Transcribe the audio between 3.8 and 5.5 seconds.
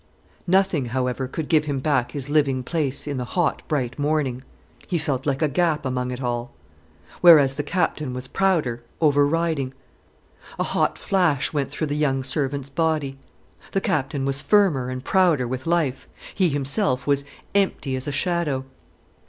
morning. He felt like a